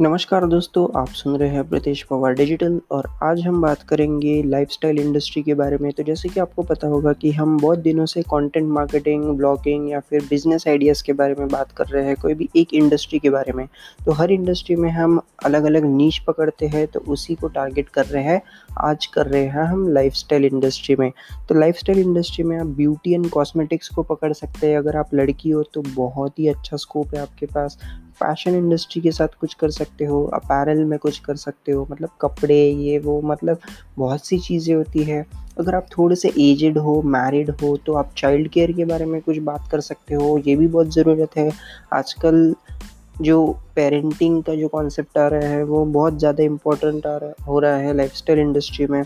[0.00, 4.98] नमस्कार दोस्तों, आप सुन रहे हैं प्रीतेश पवार डिजिटल और आज हम बात करेंगे लाइफस्टाइल
[4.98, 8.22] इंडस्ट्री के बारे में। तो जैसे कि आपको पता होगा कि हम बहुत दिनों से
[8.22, 12.34] कंटेंट मार्केटिंग ब्लॉगिंग या फिर बिज़नेस आइडियाज़ के बारे में बात कर रहे हैं, कोई
[12.34, 13.66] भी एक इंडस्ट्री के बारे में।
[14.06, 18.06] तो हर इंडस्ट्री में हम अलग अलग नीच पकड़ते हैं तो उसी को टारगेट कर
[18.06, 18.40] रहे हैं,
[18.80, 21.10] आज कर रहे हैं हम लाइफ इंडस्ट्री में।
[21.48, 25.50] तो लाइफ इंडस्ट्री में आप ब्यूटी एंड कॉस्मेटिक्स को पकड़ सकते हैं। अगर आप लड़की
[25.50, 27.78] हो तो बहुत ही अच्छा स्कोप है आपके पास।
[28.14, 32.10] फ़ैशन इंडस्ट्री के साथ कुछ कर सकते हो अपैरल में कुछ कर सकते हो मतलब
[32.20, 33.58] कपड़े, ये, वो मतलब
[33.98, 35.24] बहुत सी चीज़ें होती है।
[35.58, 39.20] अगर आप थोड़े से एजड हो मैरिड हो तो आप चाइल्ड केयर के बारे में
[39.22, 41.50] कुछ बात कर सकते हो, ये भी बहुत ज़रूरत है।
[41.92, 42.54] आजकल
[43.20, 43.44] जो
[43.76, 47.76] पेरेंटिंग का जो कॉन्सेप्ट आ रहा है, वो बहुत ज़्यादा इम्पोर्टेंट आ रहा, हो रहा
[47.76, 49.02] है लाइफस्टाइल इंडस्ट्री में।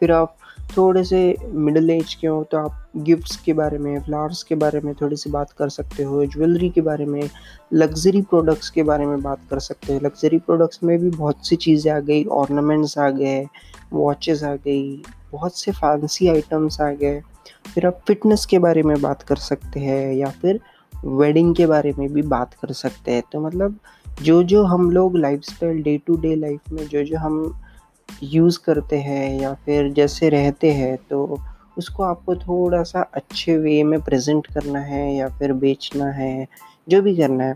[0.00, 0.36] फिर आप
[0.76, 1.18] थोड़े से
[1.66, 5.16] मिडिल एज के हो तो आप गिफ्ट्स के बारे में फ्लावर्स के बारे में थोड़ी
[5.16, 7.28] सी बात कर सकते हो ज्वेलरी के बारे में
[7.72, 11.56] लग्जरी प्रोडक्ट्स के बारे में बात कर सकते हो। लग्जरी प्रोडक्ट्स में भी बहुत सी
[11.56, 13.44] चीज़ें आ गई ऑर्नामेंट्स आ गए
[13.92, 17.20] वॉचेस आ गई, बहुत से फैंसी आइटम्स आ गए।
[17.74, 20.60] फिर आप फिटनेस के बारे में बात कर सकते हैं या फिर
[20.92, 23.78] वेडिंग के बारे में भी बात कर सकते हैं। तो मतलब
[24.22, 27.60] जो जो हम लोग life day to day life में जो जो हम
[28.24, 31.38] यूज़ करते हैं या फिर जैसे रहते हैं तो
[31.78, 36.46] उसको आपको थोड़ा सा अच्छे वे में प्रेजेंट करना है या फिर बेचना है,
[36.88, 37.54] जो भी करना है।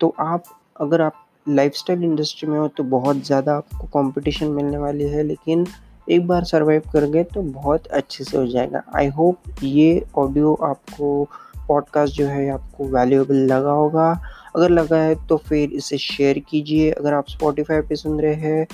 [0.00, 0.44] तो आप,
[0.76, 5.66] अगर आप लाइफस्टाइल इंडस्ट्री में हो तो बहुत ज़्यादा आपको कंपटीशन मिलने वाली है, लेकिन
[6.06, 10.54] एक बार सरवाइव कर गए तो बहुत अच्छे से हो जाएगा। आई होप ये ऑडियो
[10.64, 11.24] आपको
[11.68, 14.10] पॉडकास्ट जो है, आपको वैल्यूएबल लगा होगा।
[14.56, 18.66] अगर लगा है तो फिर इसे शेयर कीजिए। अगर आप स्पॉटिफाई पे सुन रहे हैं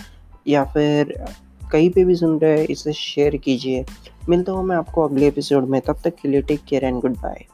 [0.48, 1.24] या फिर
[1.72, 3.84] कहीं पे भी सुन रहे हैं, इसे शेयर कीजिए।
[4.28, 7.16] मिलता हूँ मैं आपको अगले एपिसोड में। तब तक के लिए take care and good
[7.16, 7.44] bye